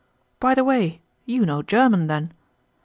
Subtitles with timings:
[0.39, 2.33] "By the way, you know German, then?"